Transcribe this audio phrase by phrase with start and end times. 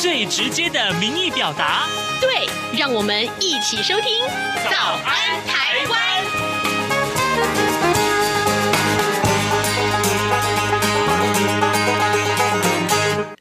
[0.00, 1.88] 最直接的民意表达。
[2.20, 2.46] 对，
[2.78, 4.24] 让我们一起收听
[4.70, 5.98] 《早安台湾》。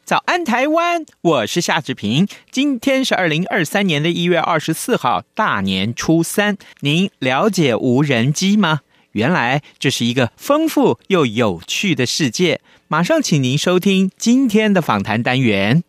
[0.03, 2.27] 早安台湾，我是夏志平。
[2.49, 6.57] 今天是二零二三年的一月二十四号，大年初三。
[6.79, 8.79] 您了解无人机吗？
[9.11, 12.61] 原来这是一个丰富又有趣的世界。
[12.87, 15.83] 马上请您收听今天的访谈单元。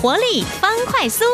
[0.00, 1.24] 活力方块酥，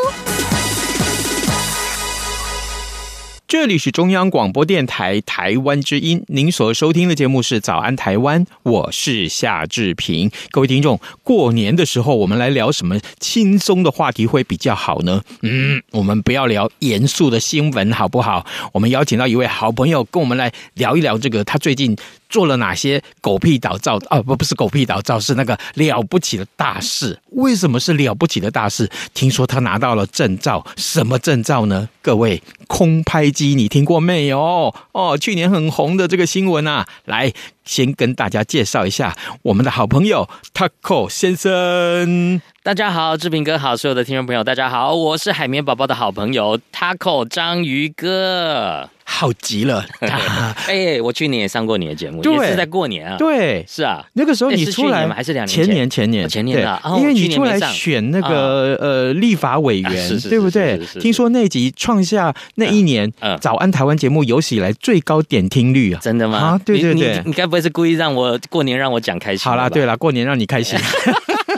[3.46, 10.30] 这里是中央广播电台台湾之音，您所收听的节目是《早安台湾》，我是夏志平。
[10.50, 15.20] 各位听众，过年的时候我们来聊什么轻松的话题会比较好呢？
[15.42, 18.46] 嗯，我们不要聊严肃的新闻，好不好？
[18.72, 21.94] 我们邀请到一位好朋友，跟我们来聊一聊这个他最近。
[22.32, 24.20] 做了哪些狗屁倒灶啊？
[24.22, 27.20] 不，不是狗屁倒灶，是那个了不起的大事。
[27.32, 28.90] 为什么是了不起的大事？
[29.12, 31.90] 听说他拿到了证照，什么证照呢？
[32.00, 34.74] 各位，空拍机，你听过没有？
[34.92, 36.88] 哦，去年很红的这个新闻啊。
[37.04, 37.30] 来，
[37.66, 42.40] 先跟大家介绍一下我们的好朋友 Taco 先生。
[42.64, 48.88] 大家好，志平哥好，所有的听众朋友，大家好，我是海绵宝宝的好朋友 Taco 章鱼哥。
[49.04, 49.84] 好极了！
[50.68, 53.16] 哎，我去年也上过你的节目，也是在过年啊。
[53.18, 60.78] 对，是啊，那个时候你出来还是两年前年前年前年的，因为你出来选那个呃立法委员，对不对？
[61.00, 65.98] 听说那集创下那一年早安台湾节目有史以来最高点听率啊！
[66.00, 66.38] 真的吗？
[66.38, 69.50] 啊，对对对，你该不会是故意让我过年让我讲开心？
[69.50, 70.78] 好啦，对啦，过年让你开心。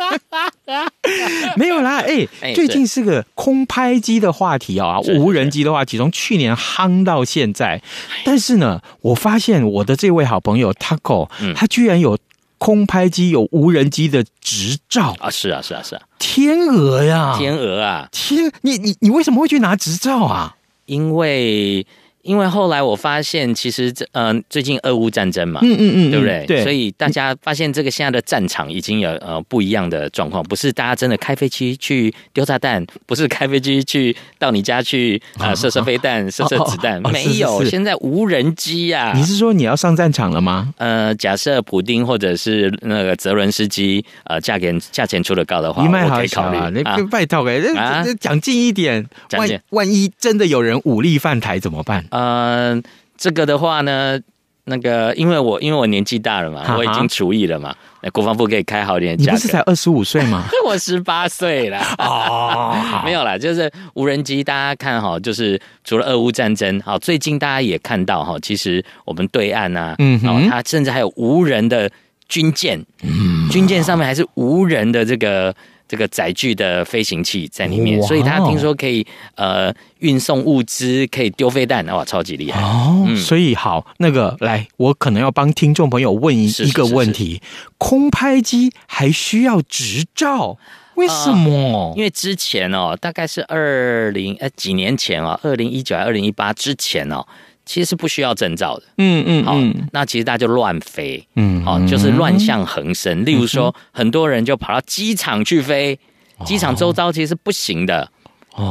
[1.57, 7.81] 没有啦， 哎、欸，最近是个空拍机的话题啊，无人机的话题从去年夯到现在。
[8.25, 12.19] 但是呢，我发现我的这位好朋友 Taco，他居然有
[12.59, 15.31] 空拍机、有无人机的执照啊！
[15.31, 20.57] 是啊，是啊，是啊，天鹅呀，天鹅啊，天，你你你为什么会去拿执照啊？
[20.87, 21.87] 因为。
[22.25, 26.45] 因为后来我发现，其实这呃最近俄乌战争嘛，嗯嗯嗯，对不对？
[26.47, 37.63] 对，所以大家发现这个现在的战场已经有呃不一样的状况，不是大家真的开飞机去丢炸弹， 不是开飞机去到你家去啊、呃、射射飞弹、射射子弹，没有。
[37.65, 40.73] 现在无人机呀、啊，你是说你要上战场了吗？
[40.79, 46.59] 呃，假设普丁或者是那个泽伦斯基呃价钱价钱出的高的话，我可以考虑。
[46.73, 49.07] 那个拜托哎，那讲近一点，
[49.37, 52.03] 万万一真的有人武力犯台怎么办？
[52.15, 52.83] 嗯，
[53.17, 54.19] 这个的话呢，
[54.67, 59.33] 那个因为我因为我年纪大了嘛，哈哈我已经厨艺了嘛，那国防部可以开好一点价。
[59.33, 60.45] 你不是才二十五岁吗？
[60.65, 61.79] 我十八岁了。
[61.99, 71.91] 哦，没有啦，就是无人机，大家看哈，就是除了俄乌战争，好，最近大家也看到哈，其实我们对岸啊，嗯哼，它甚至还有无人的
[72.29, 75.55] 军舰，嗯，军舰上面还是无人的这个。
[75.87, 83.05] 这个载具的飞行器在里面，所以他听说可以呃运送物资，可以丢飞弹，哇，超级厉害哦！
[83.07, 87.43] 嗯、所以好，那个来，我可能要帮听众朋友问一一个问题：
[87.79, 90.57] 空拍机还需要执照？
[90.95, 91.91] 为什么？
[91.91, 97.27] 呃、因为之前哦，大概是二零呃几年前哦，二零一九还二零一八之前哦。
[97.67, 99.59] 其实是不需要证照的，嗯嗯，好，
[99.93, 103.25] 那其实大家就乱飞，嗯，好，就是乱象横生。
[103.25, 105.99] 例如说，很多人就跑到机场去飞，
[106.45, 108.11] 机场周遭其实是不行的，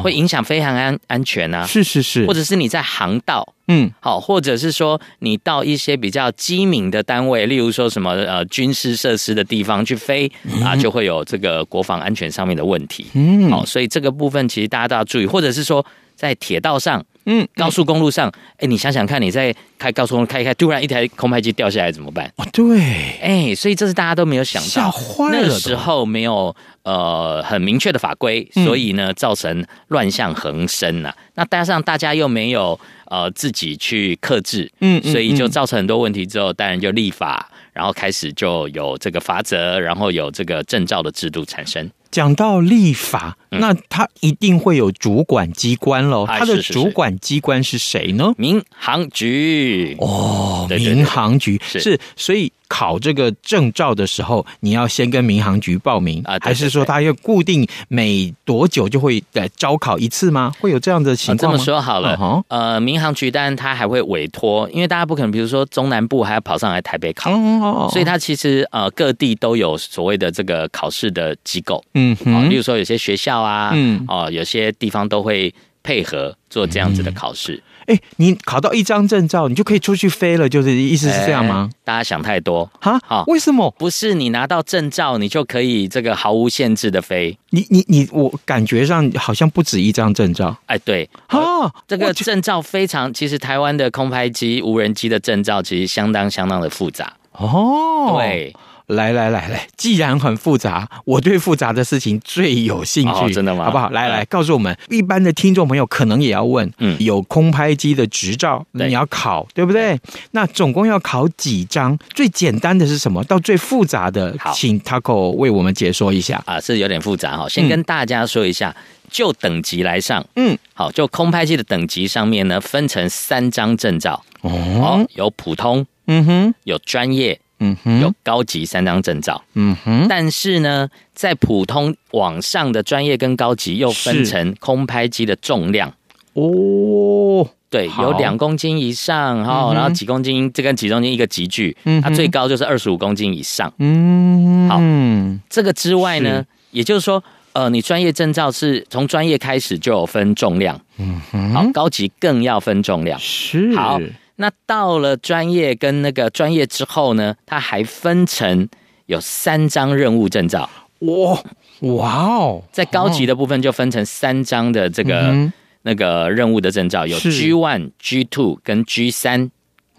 [0.03, 1.65] 会影响飞行安安全啊。
[1.65, 10.31] 是是是，或者是你在航道，嗯，好，或者是说你到一些比较机敏的单位，例如说什么呃军事设施的地方去飞
[10.63, 13.07] 啊，就会有这个国防安全上面的问题。
[13.13, 15.83] 嗯，好，所以这个部分其实大家都要注意，或者是说
[16.15, 17.03] 在铁道上。
[17.25, 22.31] 嗯，高速公路上，哎、欸，你想想看，你在开高速公路开一开，突然一台空拍机掉下来怎么办？
[22.37, 22.79] 哦，对，
[23.21, 25.39] 哎、欸，所以这是大家都没有想到，吓坏了。
[25.41, 31.15] 那时候没有呃很明确的法规，所以呢，造成乱象横生呐、啊。
[31.17, 36.25] 嗯、那加上大家又没有呃自己去克制，嗯，所以就造成很多问题。
[36.25, 41.89] 之后当然就立法，然后开始就有这个法则，然后有这个证照的制度产生。
[42.11, 46.25] 讲到立法，那他一定会有主管机关喽。
[46.27, 48.33] 他的主管机关是谁呢？
[48.37, 49.95] 民航局。
[49.99, 51.79] 哦，民航局是。
[51.79, 60.51] 是，所以考这个证照的时候，你要先跟民航局报名啊对对还是说他要固定每多久就会来招考一次吗？
[60.59, 61.57] 会有这样的情况吗？
[61.57, 67.89] 这么说好了，呃，民航局当然他还会委托，因为大家不可能，比如说中南部还要跑上来台北考，哦。
[67.91, 75.53] 所以他其实呃各地都有所谓的这个考试的机构，嗯哦，哼例如说有些学校啊，嗯哦，有些地方都会
[75.83, 77.61] 配合做这样子的考试。
[77.85, 81.69] 哎，你考到一张证照，你就可以出去飞了，就是意思是这样吗？
[81.69, 83.69] 哎大家想太多，哈，好为什么？
[83.77, 87.37] 不是你拿到证照，你就可以这个毫无限制的飞。
[87.49, 91.69] 你你你，我感觉上好像不止一张证照哎，对，啊。
[91.85, 97.11] 这个证照非常，其实台湾的空拍机、无人机的证照其实相当相当的复杂。
[97.33, 98.55] 哦，对，
[98.87, 103.89] 来来来来，既然很复杂，我对复杂的事情最有兴趣，哦真的吗好不好？
[103.89, 109.99] 来嗯来，告诉我们，一般的听众朋友可能也要问，嗯有空拍机的执照，你要考，对不对？
[110.31, 111.97] 那总共要考几张？
[112.13, 113.23] 最简单的是什么？
[113.23, 116.41] 到最复杂的好，请 Taco 为我们解说一下。
[116.45, 117.47] 啊，是有点复杂哈。
[117.47, 118.75] 先跟大家说一下，
[119.09, 129.41] 就等级来上，嗯，好，就空拍机的等级上面呢，分成三张证照，哦哦，，有普通，嗯哼，有专业，嗯哼，有高级三张证照。
[129.53, 135.93] 嗯哼，但是呢，在普通网上的专业跟高级又分成空拍机的重量。
[136.33, 143.71] 哦，对，有两公斤以上哈，嗯然后几公斤，这跟几公斤一个级距，它嗯它最高就是二十五公斤以上。
[143.77, 147.23] 嗯，好嗯，这个之外呢，也就是说，
[147.53, 151.21] 呃，你专业证照是从专业开始就有分重量，嗯
[151.53, 153.19] 好，高级更要分重量。
[153.19, 153.75] 是。
[153.75, 153.99] 好
[154.37, 158.67] 那到了专业跟那个专业之后呢，它还分成
[159.05, 160.69] 有三张任务证照，
[160.99, 161.43] 哇
[161.81, 165.53] 哇哦，在高级的部分就分成三张的这个、嗯
[165.85, 169.51] 那个任务的证照，有 G one、G two 跟 G 三。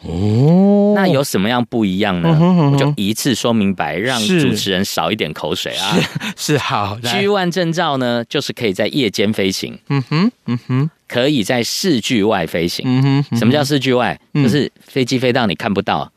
[0.07, 2.29] 哦，那有什么样不一样呢？
[2.31, 5.97] 嗯哼嗯哼我就一次说明白，让主持人少一点口水啊。
[6.37, 12.85] 是 好来 G one 证照呢，就是可以在夜间飞行，嗯哼，嗯哼，可以在视距外飞行。
[12.87, 14.19] 嗯哼，嗯什么叫视距外？
[14.35, 16.11] 嗯就是飞机飞到你看不到，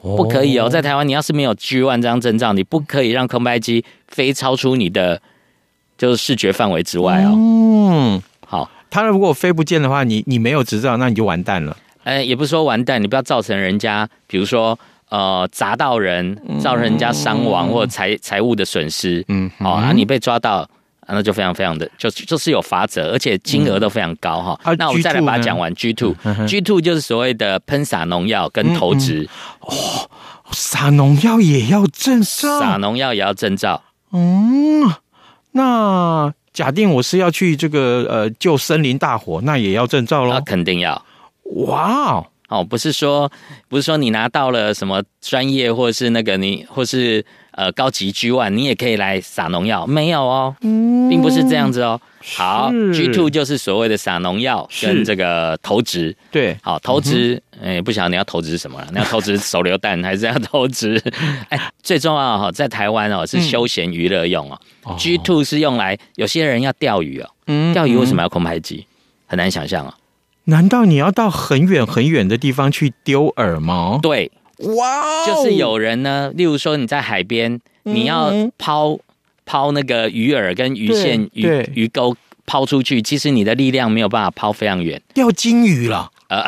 [0.00, 0.68] 不可以哦。
[0.68, 5.20] 在台湾，你要是没有 G one 这张证照，你不可以让空白机飞超出你的
[5.96, 7.34] 就是视觉范围之外哦。
[7.36, 11.76] 嗯，好，他如果飞不见的话，你你没有执照，那你就完蛋了。
[12.08, 14.78] 呃，也不是说完蛋，你不要造成人家，比如说
[15.10, 19.22] 呃砸到人，造成人家伤亡或财财物的损失。
[19.28, 20.60] 嗯，哦，啊，你被抓到，
[21.00, 24.58] 啊那就非常非常的，就就是有法则，而且金额都非常高哈。
[24.62, 25.74] 啊那我们再来把它讲完。
[25.74, 26.14] G two
[26.46, 29.28] G two 就是所谓的喷洒农药跟投掷，
[30.52, 32.58] 撒农药也要证照。
[32.58, 33.82] 撒农药也要证照。
[34.12, 34.90] 嗯，
[35.52, 40.42] 那假定我是要去这个呃救森林大火，那也要证照那喽。
[40.46, 41.04] 肯定要
[41.54, 43.30] 哇哦，哦，不是说
[43.68, 52.00] 不是说你拿到了什么专业或是那个你或是呃高级 G one，你也可以来撒农药，没有哦，并不是这样子哦。
[52.36, 56.14] 好，G two 就是所谓的撒农药跟是这个投掷。
[56.30, 58.88] 对，好，投掷，哎、不晓得你要投掷什么了？
[58.90, 61.02] 你要投掷手榴弹，还是要投掷？
[61.48, 64.96] 哎，最重要哈，在台湾哦是休闲娱乐用哦。
[64.98, 68.84] G two 是用来有些人要钓鱼哦，嗯钓鱼为什么要空拍机？
[69.26, 69.94] 很难想象哦。
[70.48, 73.98] 难道你要到很远很远的地方去丢饵吗？
[74.02, 74.30] 对，
[74.76, 78.98] 哇哦就是有人呢，例如说你在海边，你要嗯抛
[79.44, 85.00] 抛那个鱼饵跟鱼线、鱼鱼钩抛出去，其实你的力量没有办法抛非常远。
[85.12, 86.10] 钓金鱼了。
[86.28, 86.44] 呃，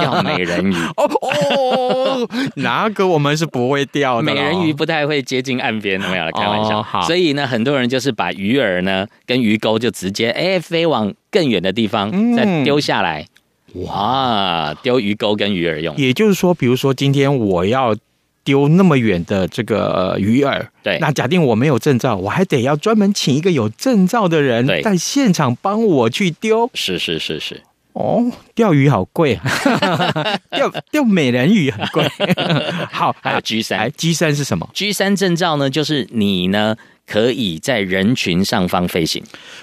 [0.00, 0.74] 钓美人鱼。
[0.96, 4.22] 哦 哦，哪个我们是不会钓的？
[4.22, 6.80] 美人鱼不太会接近岸边，没有了，开玩笑。
[6.80, 13.26] 哦所以呢，很多人就是把鱼饵呢跟鱼钩就直接哎飞往更远的地方，再丢下来。
[13.74, 15.94] 哇，丢鱼钩跟鱼饵用。
[15.96, 17.94] 也就是说，比如说今天我要
[18.42, 26.70] 丢那么远的这个鱼饵，对那假定我没有证照，我还得要专门请一个有证照的人在现场帮我去丢。
[26.74, 27.62] 是是是是，
[27.96, 32.06] 哦，钓鱼好贵啊， 钓钓美人鱼很贵。
[32.92, 36.76] 好，还有 G 三哎，G 三是什么？G 三证照呢，就是你呢
[37.06, 39.22] 可以在人群上方飞行。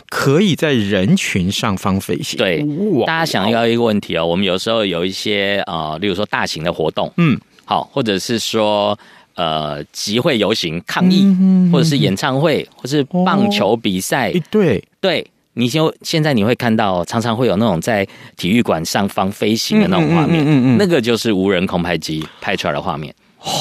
[0.09, 2.35] 可以在人群上方飞行。
[2.39, 2.65] 对
[3.05, 8.97] 大家想要一个问题哦，我们有时候有一些呃，例如说大型的活动，嗯，好，或者是说
[9.35, 15.27] 呃集会游行抗议，嗯或者是演唱会，或是棒球比赛，哎，对，对。
[15.53, 18.07] 你就现在你会看到，常常会有那种在
[18.37, 23.51] 体育馆上方飞行的那种画面，嗯嗯嗯嗯嗯那个就是无人空拍机拍出来的画面，哦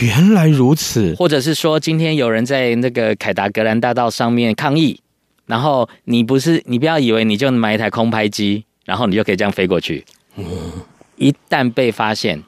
[0.00, 1.14] 原来如此。
[1.18, 5.00] 或者是说今天有人在那个凯达格兰大道上面抗议，
[5.46, 10.04] 然后你不是你不要以为你就买一台空拍机，然后你就可以这样飞过去。
[10.36, 10.44] 嗯，
[11.16, 12.42] 一旦被发现。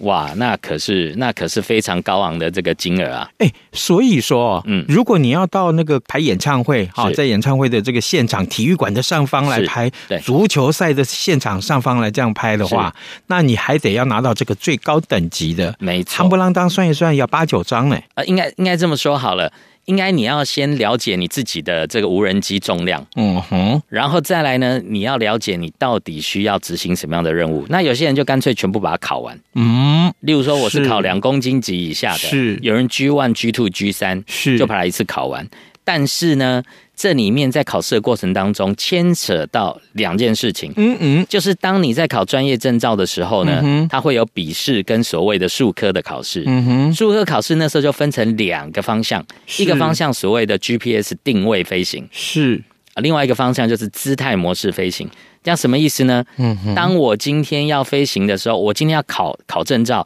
[0.00, 3.30] 哇，那可是那可是非常高昂的这个金额啊！
[3.38, 12.94] 哎，所以说，嗯，如果你要到那个排演唱会，哈，在演唱会的这个现场，体育馆的上方来拍，对，足球赛的现场上方来这样拍的话，
[13.26, 17.98] 那你还得要拿到这个最高等级的，没错，夯不啷当算一算要八九张呢。
[18.14, 19.52] 呃，应该应该这么说好了。
[19.86, 27.66] 应该你要先了解你自己的这个无人机重量，嗯哼，然后再来呢，你要了解你到底需要执行什么样的任务。
[27.68, 32.58] 那有些人就干脆全部把它考完，嗯，例如说我是考两公斤级以下的，是。
[32.62, 34.58] 有人 G one、G two、G 三，是。
[34.58, 35.48] 就把它一次考完。
[35.84, 36.62] 但是呢，
[36.94, 49.24] 这里面在考试的过程当中牵扯到两件事情，嗯嗯，就是当你在考专业证照的时候呢，嗯、它会有笔试跟所谓的术科的考试，嗯哼，术科考试那时候就分成两个方向，
[49.58, 52.62] 一个方向所谓的 GPS 定位飞行，是。
[52.92, 55.08] 啊，另外一个方向就是姿态模式飞行，
[55.44, 56.24] 这样什么意思呢？
[56.38, 60.04] 嗯哼，当我今天要飞行的时候，我今天要考考证照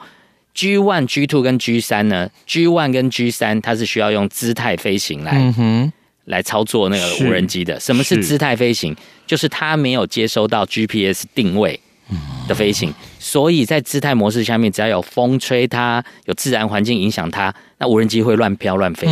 [0.54, 5.52] ，G one、G two 跟 G 三呢，G one 跟 G 三它是需要用姿态飞行来。
[6.26, 8.96] 来操作那个无人机的，什么是姿态飞行？
[9.26, 11.78] 就是它没有接收到 GPS 定位
[12.48, 12.90] 的飞行，
[13.34, 19.08] 所以在姿态模式下面，只要有风吹它，有自然环境影响它，那无人机会乱飘乱飞。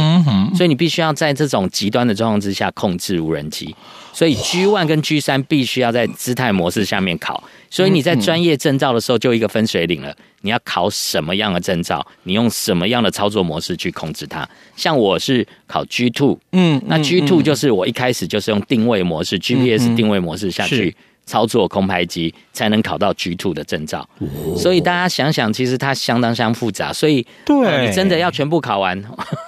[0.55, 3.75] 所以你必须要在这种极端的状况之下控制无人机。
[4.13, 10.15] 所以 G one 跟 G 三必须要在姿态模式下面考，所以你在专业证照的时候就一个分水岭了。
[10.43, 12.07] 你要考什么样的证照？
[12.23, 14.49] 你用什么样的操作模式去控制它？
[14.77, 24.09] 像我是考 G two，嗯，那 G two 就是我一开始就是用定位模式、嗯、GPS 定位模式下去操作空拍机，才能考到 G two 的证照。
[24.19, 26.93] 哦、所以大家想想，其实它相当相当复杂。
[26.93, 29.03] 所以，对、呃、你真的要全部考完，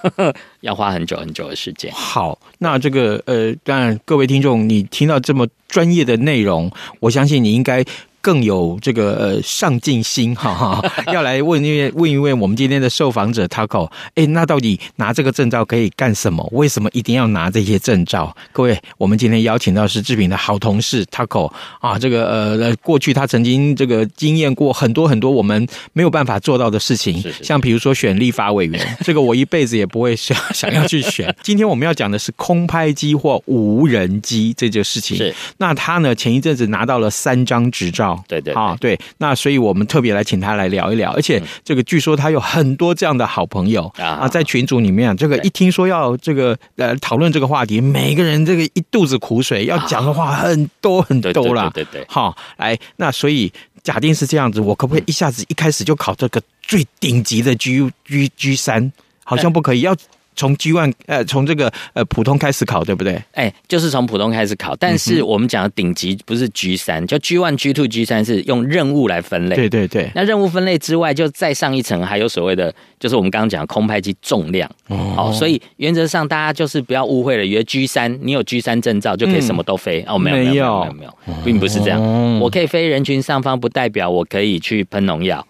[0.61, 1.91] 要花很久很久的时间。
[1.93, 7.83] 好，那这个呃，当然各位听众，你听到这么专业的内容，我相信你应该。
[8.25, 16.43] 更有这个呃上进心哈哈， 要来问一问问一问我们今天的受访者 Taco，哎，那到底拿这个证照可以干什么？
[16.51, 18.35] 为什么一定要拿这些证照？
[18.51, 31.31] 各位，我们今天邀请到是志平的好同事 Taco 啊，这个呃过去他曾经这个经验过很多很多我们没有办法做到的事情，是是是像比如说选立法委员， 这个我一辈子也不会想 想要去选。
[31.43, 35.15] 今天我们要讲的是空拍机或无人机这件事情。
[35.15, 38.14] 是，那他呢前一阵子拿到了三张执照。
[38.27, 51.69] 对对啊，对，那所以我们特别来请他来聊一聊，而且这个据说他有很多这样的好朋友啊，在群组里面，这个一听说要这个呃讨论这个话题，每个人这个一肚子苦水，要讲的话很多很多啦。
[51.73, 53.51] 对对，好，来，那所以
[53.83, 58.91] 假定是这样子，我可不可以一下子一开始就考这个最顶级的 G G G 三？
[59.23, 59.95] 好像不可以，要。
[60.35, 63.13] 从 G one 呃，从这个呃普通开始考，对不对？
[63.31, 69.55] 哎、欸，就是从普通开始考，但是我们讲的顶级不是 G 三，就 G one、G two、G 三是用任务来分类。
[69.55, 70.11] 对对对。
[70.13, 74.69] 那任务分类之外，就再上一层，还有所谓的，就是我们刚刚讲的空拍机重量。
[74.87, 75.13] 哦。
[75.15, 81.13] 好，所以原则上大家就是不要误会了，以为 G 三你有 G 三证照就可以什么都飞、嗯、哦，没有没有没有没有，没有，
[81.43, 82.01] 并不是这样。
[82.01, 85.45] 哦、我可以飞人群上方，不代表我可以去喷农药。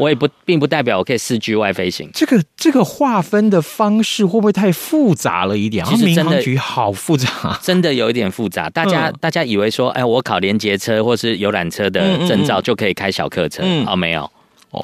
[0.00, 2.10] 我也不，并不代表我可以四 G 外飞行。
[2.14, 5.84] 这个这个划分的方式会不会太复杂了一点？
[5.84, 8.70] 其实民航局好复杂，真的有一点复杂。
[8.74, 13.62] 大家、嗯、大家以为说，哎，我考连接车或是游览车的证照就可以开小客车？
[13.62, 14.30] 嗯嗯、哦，没有。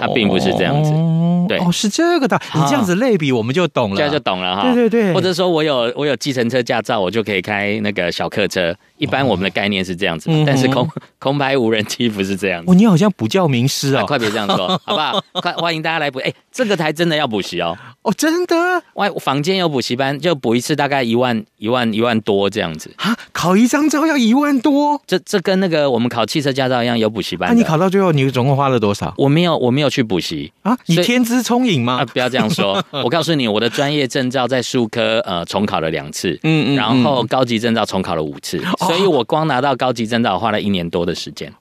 [0.00, 2.36] 它并不是这样子，哦、对，哦，是这个的。
[2.56, 4.62] 你这样子类比，我们就懂了，这样就懂了哈。
[4.74, 8.74] 对对对，或者说我有我有计程车驾照，我就可以开那个小客车。
[8.98, 10.88] 一般我们的概念是这样子，哦、但是空
[11.18, 12.70] 空白无人机不是这样子。
[12.70, 15.22] 哦，你好像补教名师哦，快别这样说， 好不好？
[15.34, 16.18] 快欢迎大家来补。
[16.20, 17.76] 哎，这个台真的要补习哦。
[18.02, 18.56] 哦，真的？
[18.94, 22.92] 外房间有补习班，就补一次大概一万一万一万多这样子。
[22.96, 25.00] 啊，考一张照要一万多？
[25.06, 27.48] 这这跟那个我们考汽车驾照一样有补习班。
[27.48, 29.12] 那、啊、你考到最后，你总共花了多少？
[29.18, 30.52] 我没有，我没有去补习。
[30.62, 30.76] 啊！
[30.86, 31.98] 你天资聪颖吗？
[31.98, 32.82] 啊，不要这样说。
[33.04, 41.52] 我告诉你，我的专业证照在数科呃重考了两次，嗯嗯，然后高级证照重考了五次，嗯、所以我光拿到高级证照花了一年多的时间。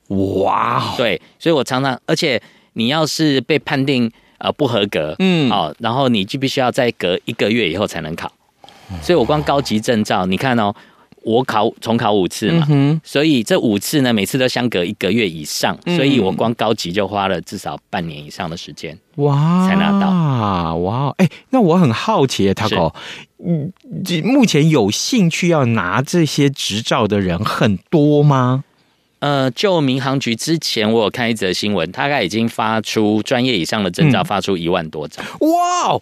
[0.43, 0.93] 哇！
[0.97, 2.41] 对，所以我常常，而且
[2.73, 8.31] 你要是被判定呃不合格，嗯，哦，然后你就必须要再隔一个月以后才能考。
[9.01, 10.73] 所以我光高级证照，你看哦。
[11.25, 20.75] 我考重考五次嘛，嗯、所以这五次呢，每次都相隔一个月以上，嗯、所以我光高级就花了至少半年以上的时间，哇，才拿到。
[20.75, 22.93] 哇，哎、欸，那我很好奇，Taco，
[23.45, 23.71] 嗯，
[24.23, 28.63] 目前有兴趣要拿这些执照的人很多吗？
[29.19, 35.25] 呃，就民航局之前我有看一则新闻，大概已经发出专业以上的证照，发出一万多张。
[35.39, 35.99] 嗯、哇，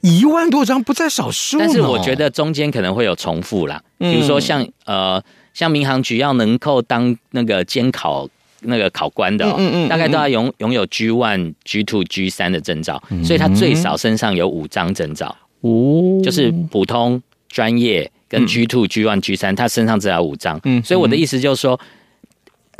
[0.00, 3.82] 一万多张不在少数，但是我觉得中间可能会有重复啦。
[3.98, 8.26] 比如说像呃，像民航局要能够当那个监考
[8.60, 21.78] 那个考官的，嗯嗯，大概都要拥拥有 G one、G two、G 三的证照，所以他最少身上有五张证照，哦，就是普通、专业跟 G two、G one、G 三，他身上只要五张，嗯，所以我的意思就是说。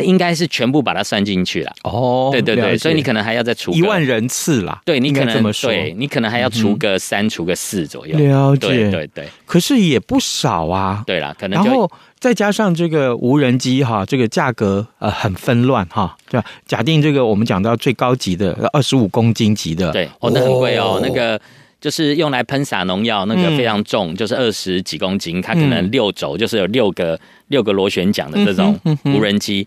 [0.02, 16.46] 应该是全部把它算进去了哦，对对对，所以你可能还要再除一万人次啦，对你可能这么说，对你可能还要除个三、除个四左右，了解，对对对，可是也不少啊，对啦，可能然后再加上这个无人机哈，这个价格呃很纷乱哈，对吧？
[16.66, 21.38] 假定这个我们讲到最高级的二十五公斤级的，对，哦，那很贵哦，那个
[21.80, 27.18] 就是用来喷洒农药，那个非常重，就是二十几公斤，它可能六轴，就是有六个
[27.48, 29.66] 六个螺旋桨的这种无人机。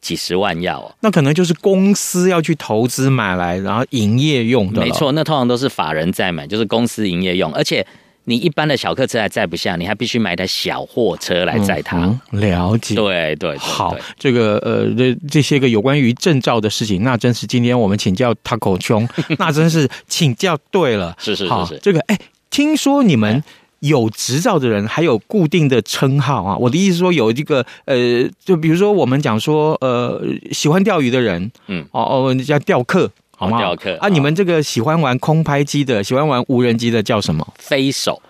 [0.00, 4.80] 几十万要哦，那可能就是公司要去投资买来，然后营业用的。
[4.80, 7.52] 没错，那通常都是法人在买，就是公司营业用。
[7.52, 7.84] 而且
[8.28, 11.96] 你一般的小客车还载不下，你还必须买台小货车来载它。
[11.98, 19.08] 嗯嗯、了解，对对，对，好，这个呃，这这些个有关于证照的事情，那真是今天我们请教 Taco 兄，
[19.38, 21.16] 那真是请教对了。
[21.18, 22.18] 是是是是，这个哎，
[22.50, 23.42] 听说你们。
[23.80, 26.56] 有执照的人还有固定的称号啊！
[26.56, 30.20] 我的意思说，有一个呃，就比如说我们讲说呃，
[30.50, 33.08] 喜欢钓鱼的人，嗯，哦哦，叫钓客，
[33.38, 33.58] 好吗？
[33.58, 34.08] 钓客啊！
[34.08, 37.46] 你们这个喜欢玩空拍机的，喜欢玩无人机的叫什么？
[37.56, 38.20] 飞手，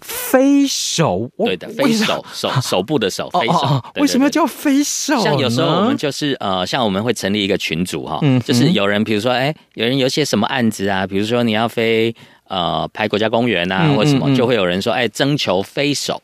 [0.00, 3.84] 飞手，对的，飞手，手手部的手，飞手。
[3.96, 5.22] 为什么 要叫飞手？
[5.22, 12.14] 像有时候我们就是呃，像我们会成立一个群组哈，嗯，就是有人比如说哎，有人有些什么案子啊，比如说你要飞。
[12.46, 16.20] 呃，拍国家公园啊，或什么，就会有人说，哎，征求飞手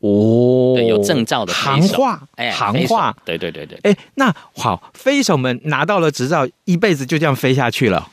[0.00, 8.08] 哦，对，有证照的行话，哎，行话，对对对对，哎，那好，飞手们拿到了执照，一辈子就这样飞下去了？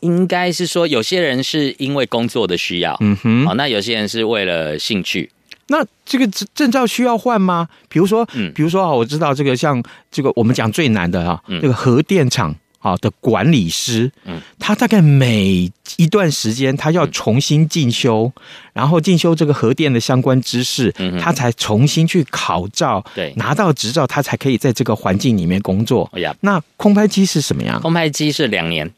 [0.00, 5.30] 应该是说，有些人是因为工作的需要，嗯哼，好，那有些人是为了兴趣。
[5.68, 7.68] 那这个证证照需要换吗？
[7.88, 12.54] 比如说，嗯，比如说啊，我知道这个像这个我们讲最难的啊，这个核电厂。
[12.82, 26.10] 好的管理师，嗯，他大概每一段时间，他要重新进修，嗯、然后进修这个核电的相关知识，嗯、他才重新去考照，对，拿到执照，他才可以在这个环境里面工作。
[26.12, 27.80] 哎呀，那空拍机是什么样？
[27.80, 28.90] 空拍机是两年，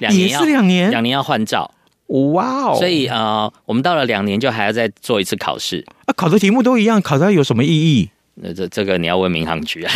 [0.00, 1.72] 两年也是两年，两年要换照。
[2.08, 2.74] 哇哦！
[2.76, 5.86] 所以呃，我们到了两年就还要再做一次考试。
[6.06, 8.10] 啊，考的题目都一样，考它有什么意义？
[8.42, 9.92] 那这这个你要问民航局啊，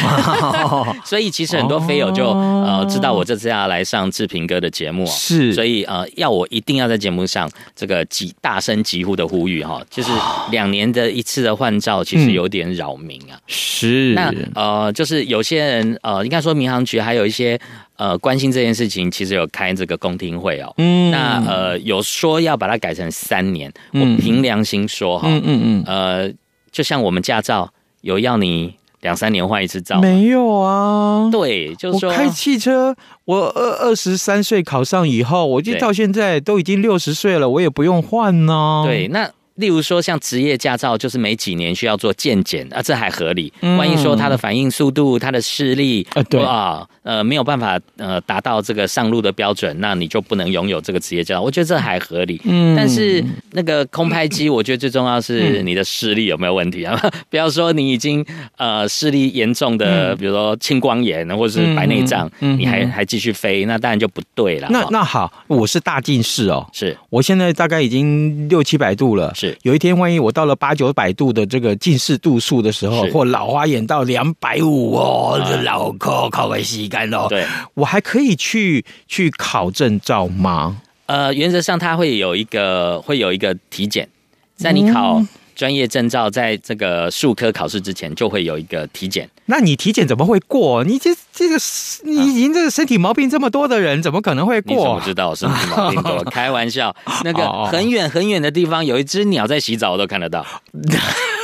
[1.04, 10.11] 所以其实很多飞友就呃知道我这次要来上志平哥的节目，是，所以呃要我一定要在节目上这个急大声疾呼的呼吁哈，就是
[10.50, 17.59] 两年的一次的换照其实有点扰民啊，是，那呃就是有些人呃应该说民航局还有一些
[17.96, 26.33] 呃关心这件事情，其实有开这个公听会哦，嗯，那呃有说要把它改成三年，我凭良心说哈，嗯嗯嗯，呃
[26.70, 27.72] 就像我们驾照。
[28.04, 29.98] 有要你两三年换一次照？
[29.98, 31.30] 没有啊。
[31.32, 38.82] 对，就是说开汽车，我二二十三岁考上以后，我就到现在都已经六十岁了，我也不用换呢。
[38.86, 39.30] 对，那。
[39.56, 43.52] 例如说，像职业驾照，就是每几年需要做健检啊，这还合理。
[43.78, 51.40] 万一说他的反应速度、他的视力啊，对啊，呃，没有办法呃达到这个上路的标准，那你就不能拥有这个职业驾照。
[51.40, 52.40] 我觉得这还合理。
[52.44, 57.00] 嗯，但是那个空拍机，我觉得最重要是你的视力有没有问题啊？
[57.30, 64.66] 不要说你已经呃视力严重的，比如说青光眼或者是白内障，你还还继续飞，那当然就不对了。
[64.72, 69.32] 那那好，我是大近视哦，是我现在大概已经六七百度了。
[69.62, 80.80] 有一天，万一我到了八九百度的这个近视度数的时候，或老花眼到两百五哦，这老考考个膝盖喽，对，我还可以去去考证照吗？
[81.07, 84.09] 呃，原则上它会有一个会有一个体检，
[84.57, 85.18] 在你考。
[85.18, 90.84] 嗯专业证照在这个术科考试之前就会有一个体检，那你体检怎么会过？
[90.84, 91.56] 你这这个
[92.04, 94.76] 你已经这个身体毛病这么多的人，怎么可能会过？
[94.76, 96.22] 你怎么知道我身体毛病多？
[96.30, 100.44] 开玩笑，那个很远很远的地方有一只鸟在洗澡，我都看得到。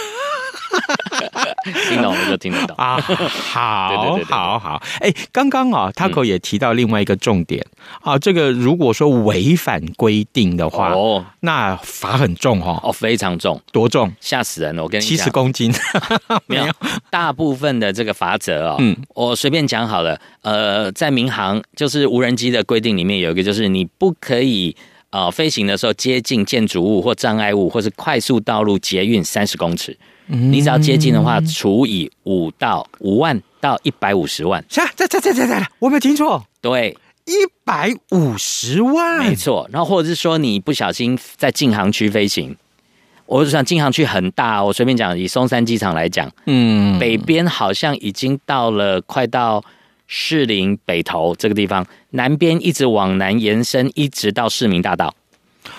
[1.88, 3.00] 听懂了就听得懂啊！
[3.00, 4.82] 好，好，好。
[5.00, 7.64] 哎，刚刚啊，Taco 也提到另外一个重点
[8.02, 14.12] 啊，这个如果说违反规定的话，哦，那罚很重哈，哦，非常重，多重？
[14.20, 14.82] 吓死人了！
[14.82, 15.72] 我跟你讲，七十公斤，
[16.46, 16.66] 没有。
[17.10, 20.20] 大部分的这个罚则哦，嗯，我随便讲好了。
[20.42, 24.74] 呃，在民航就是无人机的规定里面有一个，就是你不可以
[25.10, 29.96] 呃飞行的时候接近建筑物或障碍物，或是快速道路捷运三十公尺。
[30.30, 34.64] 你只要接近的话，除以五到五万到一百五十万。
[34.68, 34.88] 啥？
[34.94, 36.46] 这这这这这，我没有听错。
[36.60, 37.32] 对，一
[37.64, 39.68] 百五十万，没错。
[39.72, 42.56] 然后或者是说你不小心在禁航区飞行，
[43.26, 49.62] 我就想禁航区很大，我随便讲，以松山机场来讲，嗯，北边好像已经到了快到
[50.06, 55.12] 士林北投这个地方，南边一直往南延伸，一直到市民大道，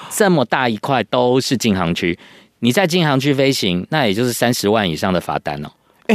[0.10, 2.20] 这么大一块都是禁航区。
[2.62, 5.70] 你在禁航区飞行，那也就是三十万以上的罚单哦。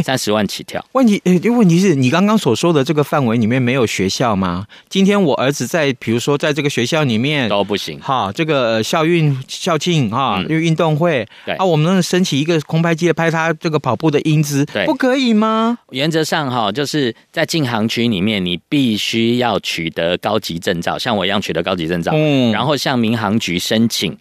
[0.04, 0.84] 三十万起跳。
[0.92, 4.66] 问题，诶，问题是你刚刚所说的这个范围里面没有学校吗？
[4.90, 7.98] 今天我儿子在，比如说在这个学校里面都不行。
[8.00, 15.78] 哈，这个校运校庆哈，因为运动会，对啊，我们能升起一个空拍机来拍他这个跑步的英姿，对，不可以吗？
[15.90, 24.14] 原则上哈，就是在禁航区里面，你必须要取得高级证照，像我一样取得高级证照，嗯，然后向民航局申请。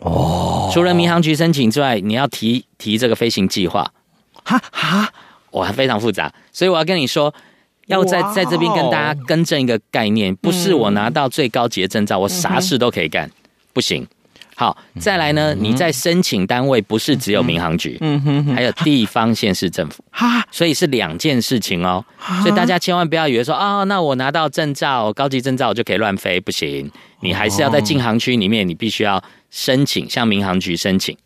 [0.00, 3.90] 哦，除了民航局申请之外，你要提提这个飞行计划。
[4.44, 4.60] 哈？
[4.72, 5.12] 哈，
[5.50, 7.32] 我还非常复杂，所以我要跟你说，
[7.86, 13.30] 要在在这边跟大家更正一个概念，不是我拿到最高级的证照，我啥事都可以干，
[13.72, 14.06] 不行。
[14.60, 22.04] 好，再来呢，你在申请单位不是只有民航局，嗯哼，还有地方县市政府，哈，所以是两件事情哦。
[22.42, 26.90] 所以大家千万不要以为说啊，那我拿到证照，高级证照我就可以乱飞，不行，
[27.22, 31.16] 你还是要在禁航区里面，你必须要申请向民航局申请。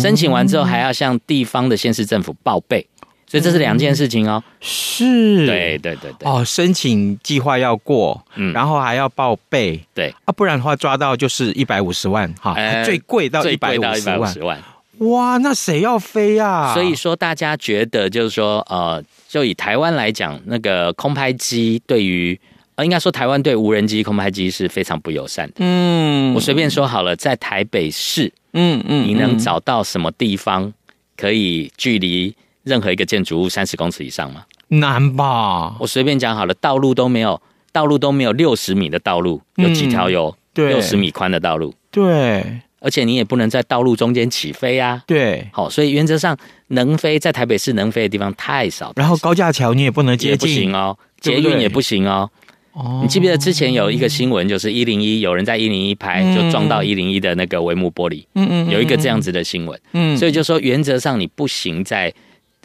[0.00, 2.86] 申请完之后还要向地方的县市政府报备，
[3.32, 4.44] 所以这是两件事情哦。
[4.60, 6.30] 是，对对对对。
[6.30, 13.94] 哦，申请计划要过，嗯，然后还要报备，对啊，不然的话抓到就是一百五十万哈，最贵到一百五
[14.26, 14.62] 十万。
[14.98, 16.74] 哇，那谁要飞啊？
[16.74, 22.38] 所以说大家觉得就是说，呃，就以台湾来讲，那个空拍机对于，
[22.74, 25.54] 呃，应该说台湾对无人机、空拍机是非常不友善的。
[25.60, 28.30] 嗯，我随便说好了，在台北市。
[28.52, 30.70] 嗯嗯，你能找到什么地方
[31.16, 34.44] 可以距离任何一个建筑物三十公尺以上吗？
[34.68, 35.76] 难吧。
[35.78, 37.40] 我随便讲好了，道路都没有，
[37.72, 41.74] 道路都没有六十米的道路，有几条有六十米宽的道路？
[41.90, 45.02] 对，而且你也不能在道路中间起飞啊。
[45.06, 46.36] 对，好，所以原则上
[46.68, 48.92] 能飞在台北市能飞的地方太少。
[48.96, 52.30] 然后高架桥你也不能接近，不行哦，捷运也不行哦。
[52.72, 58.24] 哦，你记不记得之前有一个新闻，就是一零一有人在一零一拍，就撞到一零一的那个帷幕玻璃。
[58.34, 59.78] 嗯嗯，有一个这样子的新闻。
[59.92, 62.10] 嗯，所以就说原则上你不行在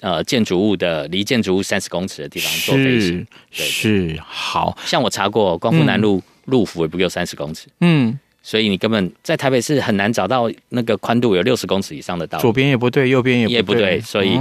[0.02, 3.28] 呃建筑物的离建筑物三十公尺的地方做飞行。
[3.52, 7.68] 是，好像我查过，光复南路路幅也不够三十公尺。
[7.82, 12.42] 嗯，所以你根本在台北市很难找到那个宽度有六十公尺以上的道路。
[12.42, 14.00] 左边也不对，右边也不对。
[14.02, 14.34] 所以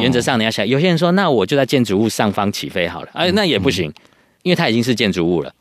[0.00, 3.92] 原则上你要想，有些人说那我就在建筑物上方起飞好了，哎，那也不行。
[4.42, 5.54] 因为它已经是建筑物了，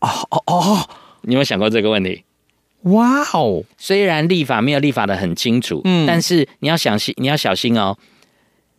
[0.00, 0.88] 哦哦哦，
[1.22, 2.22] 你有没有想过这个问题？
[2.82, 3.64] 哇哦！
[3.78, 7.96] 虽然立法没有立法的很清楚，嗯，但是你要小心，你要小心哦。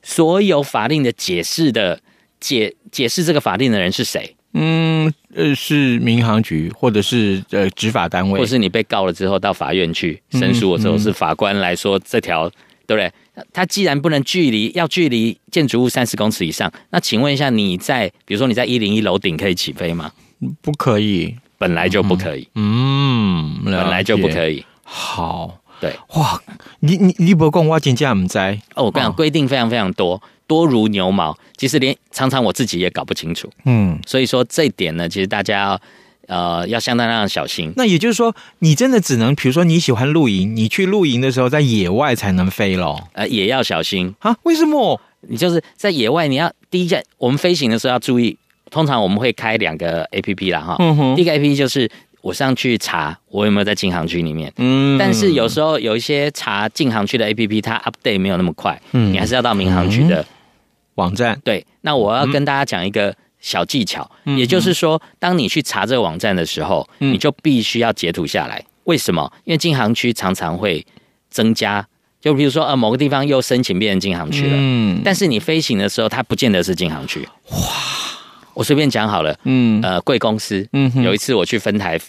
[0.03, 1.99] 所有法令的解释的
[2.39, 4.35] 解解释这个法令的人是谁？
[4.53, 12.51] 嗯，呃，是民航局，或者是呃执法单位，或是你被告了之后到法院去申诉的时候，是法官来说这条。
[12.85, 13.45] 对不对？
[13.53, 20.11] 他既然不能距离，要距离建筑物三十公尺以上，那请问一下，你在比如说你在一零一楼顶可以起飞吗？
[20.61, 22.45] 不可以，本来就不可以。
[22.55, 24.65] 嗯，本来就不可以。
[24.83, 26.41] 好，对，哇，
[26.79, 28.45] 你你你不讲，我真正不知道。
[28.75, 31.37] 哦，我跟你讲，规定非常非常多，多如牛毛。
[31.57, 33.49] 其实连常常我自己也搞不清楚。
[33.65, 35.81] 嗯，所以说这一点呢，其实大家要。
[36.25, 37.73] 呃，要相当相当小心。
[37.75, 42.97] 那也就是说，你真的只能，比如说你喜欢露营，你去露营的时候在野外才能飞咯。
[43.11, 44.33] 呃，也要小心啊？
[44.43, 44.99] 为什么？
[45.27, 48.37] 你就是在野外，你要第一件，我们飞行的时候要注意。
[48.71, 50.77] 通常我们会开两个 A P P 啦，哈。
[50.79, 51.15] 嗯哼。
[51.17, 51.91] 第一个 A P P 就是
[52.23, 54.51] 我上去查我有没有在禁航区里面。
[54.57, 54.97] 嗯。
[54.97, 58.81] 但是有时候有一些查禁航区的 A P P，它 update 没有那么快。
[58.93, 59.13] 嗯。
[59.13, 60.25] 你还是要到民航局的
[60.95, 61.39] 网站。
[61.43, 61.63] 对。
[61.81, 63.15] 那我要跟大家讲一个。
[63.43, 68.63] 小技巧，也就是说，当你去查这个网站的时候，你就必须要截图下来。
[68.85, 69.29] 为什么？
[69.43, 70.87] 因为禁航区常常会
[71.29, 71.85] 增加，
[72.21, 74.53] 就比如说，呃，某个地方又申请变成禁航区了。
[74.53, 77.27] 嗯，但是你飞行的时候，它不见得是禁航区。
[77.51, 77.57] 哇，
[78.53, 79.37] 我随便讲好了。
[79.43, 80.67] 嗯，呃，贵公司。
[80.73, 81.99] 嗯，有一次我去分台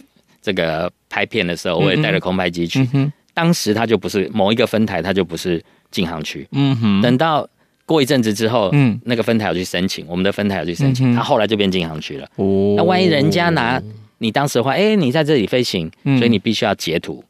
[0.42, 2.88] 这个拍片的时候，我也带了空拍机去。
[2.92, 6.46] 嗯，当时它就不是某一个分台，它就不是禁航区。
[6.52, 7.48] 嗯哼，等到。
[7.86, 12.26] 过一阵子之后，嗯，那个分台要去申请，我们的分台要去申请，他后来就变禁航区了。
[12.36, 13.78] 哦，那万一人家拿
[14.16, 17.22] 你当时的话，哎，你在这里飞行，所以你必须要截图。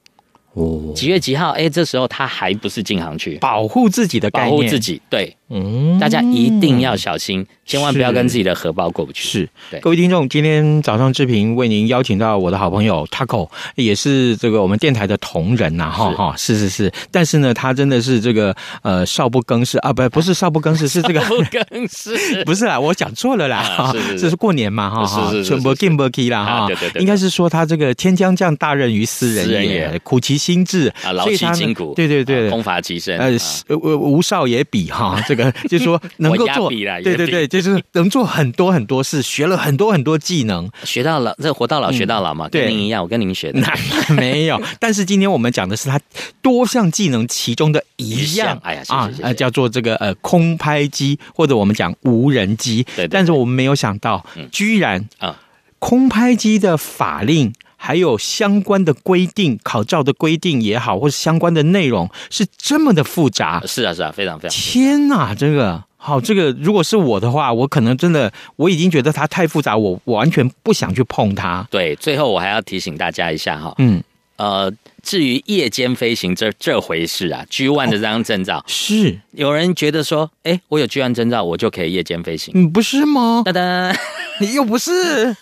[0.53, 1.51] 哦，几月几号？
[1.51, 5.03] 哎，这时候他还不是禁航区，保护自己的概念，保护自己。
[5.11, 9.29] 对，嗯，大家一定要小心，千万不要跟自己的荷包过不去。
[9.29, 16.93] 是，对，各位听众，今天早上志平为您邀请到我的好朋友 Taco，也是这个我们电台的同仁呐，哈哈，是是是。
[17.11, 30.93] 但是呢，他真的是这个呃少不更事啊，不不是少不更事，是这个不更事， 不是啦，我讲错了啦，这是过年嘛，哈哈，全部 game 啦，哈，对对对，应该是说他这个天将降大任于斯人也，苦其心志。
[31.03, 36.01] 啊，劳其筋骨，对对对，空乏其身，呃，吴少也比哈，这个 就是说。
[36.19, 43.61] 能够做，对对对，就是能做很多很多事，学了很多很多技能，学到老，这活到老学到老嘛，跟您一样，我跟您学的
[44.17, 44.61] 没有。
[44.79, 46.01] 但是今天我们讲的是他
[46.41, 52.87] 多项技能其中的一项，哎呀，啊，叫做这个呃空拍机，或者我们讲无人机。
[52.95, 55.37] 对，但是我们没有想到，居然啊，
[55.79, 57.53] 空拍机的法令。
[57.85, 63.63] 还有相关的规定，考照的规定也好，或者相关的内容是这么的复杂。
[63.67, 64.59] 是啊，是啊，非常非常。
[64.59, 71.69] 天哪，这个好，这个如果是我的话，我可能真的我已经觉得它太复杂，我我完全不想去碰它。
[71.71, 74.03] 对，最后我还要提醒大家一下哈，嗯，
[74.37, 83.43] 呃，至于夜间飞行这这回事啊，G one 的这张证照、哦、是有人觉得说，哎，我有 G one 证照，我就可以夜间飞行，嗯，不是吗？
[83.45, 83.95] 哒哒，
[84.41, 85.37] 你又不是，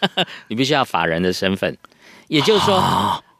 [0.48, 1.78] 你必须要法人的身份。
[2.32, 2.82] 也就是说，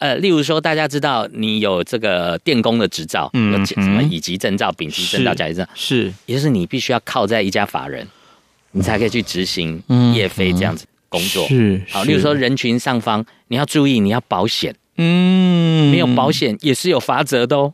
[0.01, 8.07] 呃，例如说，大家知道你有这个电工的执照，嗯，有什么乙级证照、丙级证照、甲级证照，是，也就是你必须要靠在一家法人，
[8.73, 9.83] 你才可以去执行
[10.15, 11.49] 夜飞这样子工作。
[11.49, 17.73] 是，好，例如说人群上方，你要注意，你要保险，嗯，没有保险也是有罚则的哦。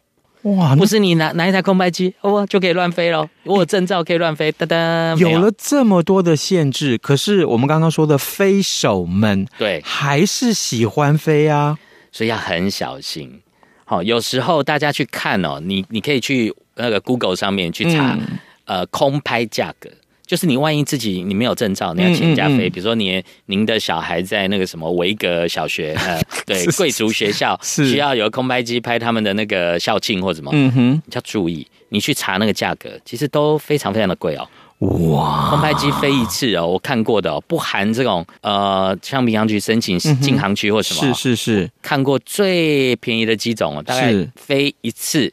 [0.57, 3.29] 哇，不是你拿拿一台空拍机哦就可以乱飞喽？
[3.45, 5.17] 我有证照可以乱飞，噔噔。
[5.17, 11.77] 有了这么多的限制，可是我们刚刚说的飞手们，对，还是喜欢飞啊，
[12.13, 13.41] 所以要很小心。
[13.85, 19.91] 好，有时候大家去看哦，你你可以去那个 Google 上面去查，嗯、呃，空拍价格。
[20.29, 34.47] 就是你万一自己你没有证照，你要请人家飞，比如说你您的小孩在那个什么维格小学， 呃，对，贵族学校需要有空拍机拍他们的那个校庆或什么，嗯哼，你要注意，你去查那个价格，其实都非常非常的贵哦。
[34.81, 45.33] 哇，空拍机飞一次哦，我看过的哦，不含这种呃，像民航局申请禁航区或什么，是是是，看过最便宜的机种哦，大概飞一次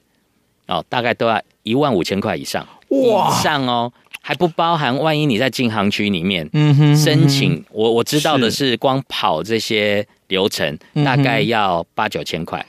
[0.68, 3.92] 哦，大概都要一万五千块以上，哇，以上哦。
[4.28, 6.50] 还不包含，万一你在禁航区里面
[6.96, 12.66] 申请，我我知道的是，光跑这些流程大概要八九千块。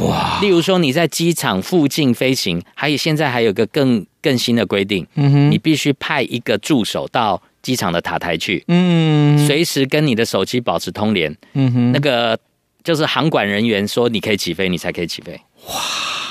[0.00, 0.40] 哇！
[0.42, 12.36] 例如说你在机场附近飞行，还有现在还有个更更新的规定，你必须派一个助手到机场的塔台去，嗯，随时跟你的手机保持通联，嗯哼，那个
[12.82, 15.40] 就是航管人员说你可以起飞，你才可以起飞。
[15.68, 15.74] 哇！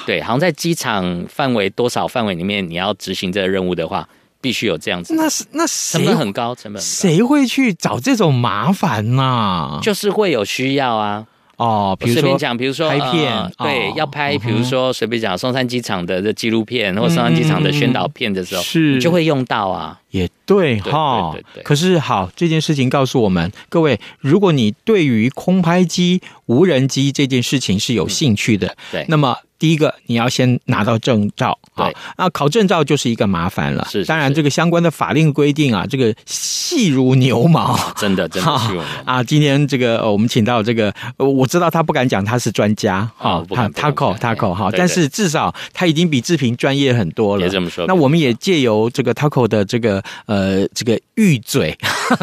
[0.06, 4.08] 对，好像在机场范围多少范围里面，你要执行这个任务的话。
[4.45, 9.79] 必须有这样子，那是那成本很高，成本谁会去找这种麻烦呢、啊？
[9.81, 11.25] 就是会有需要啊。
[11.58, 19.99] 哦，比如说讲，比如说拍片，呃、对，哦、要拍，比如说随便讲松山机场的这纪录片，嗯、或松山机场的宣导片的时候，是就会用到啊。
[20.12, 29.36] 也对哈，对对对对，可是好，这件事情告诉我们各位，如果你对于空拍机、无人机这件事情是有兴趣的，嗯、对，那么。
[29.65, 33.84] 第一个，你要先拿到证照，啊，那考证照就是一个麻烦了。
[33.89, 39.23] 是，当然这个相关的法令规定啊，这个细如牛毛，真的真的细如牛毛啊。
[39.23, 47.39] 今天这个我们请到这个，我知道他不敢讲他是专家，哈，Taco Taco 哈，但是至少他已经比志平专业很多了。
[47.39, 51.75] 别这么说，那我们也借由这个 Taco 的这个呃这个玉嘴，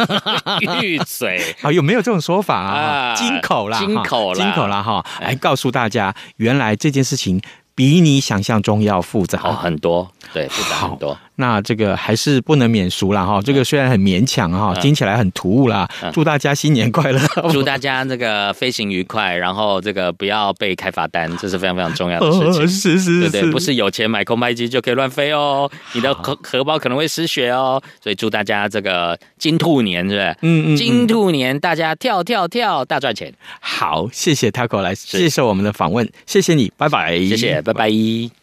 [0.81, 3.17] 玉嘴 啊，有没有这种说法啊？
[3.17, 7.32] 金口啦，金口啦金口啦哈，来告诉大家，原来这件事情。
[7.75, 11.17] 比你想象中要复杂很多，对，复杂很多。
[11.37, 15.89] 那这个还是不能免俗了哈，这个虽然很勉强哈，听起来很突兀啦。
[16.13, 22.69] 祝大家新年快乐， 祝大家这个飞行愉快，然后这个不要被开罚单，这是非常非常重要的事情。
[22.69, 27.83] 是是是，对对，不是有钱买空拍机就可以乱飞哦，你的荷荷包可能会失血哦。
[28.03, 30.37] 所以祝大家这个金兔年，是不是？
[30.43, 33.33] 嗯嗯，金兔年大家跳跳跳，大赚钱。
[33.61, 38.42] 好，谢谢 Taco 来接受我们的访问，谢谢你，拜拜，谢谢，拜拜。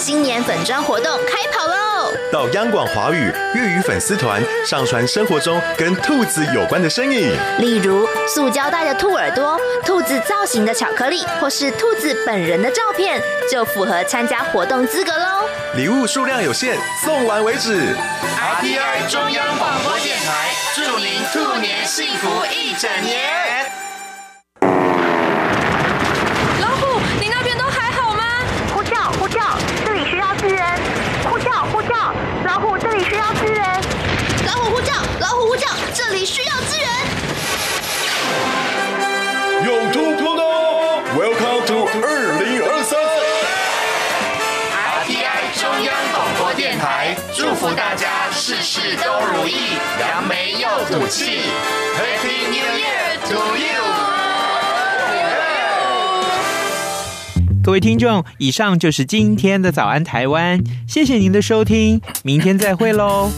[0.00, 2.10] 新年粉砖活动开跑喽！
[2.32, 13.20] 到央广华语粤语粉丝团上传生活中跟兔子有关的身影，例如塑胶袋的兔耳朵、兔子造型的巧克力，或是兔子本人的照片，
[13.52, 15.46] 就符合参加活动资格喽。
[15.74, 17.94] 礼物数量有限，送完为止。
[17.94, 23.59] RTI 中央广播电台，祝您兔年幸福一整年。
[36.12, 36.86] 里需要支援。
[39.66, 40.42] 有突破的
[41.14, 42.98] ，Welcome to 二零二三。
[45.04, 51.40] RTI 中央广播电台祝福大家事事都如意，扬眉又吐气。
[51.96, 53.66] Happy New Year to you！
[57.62, 63.30] 各位听众，以上就是今天的早安台湾，谢谢您的收听，明天再会喽。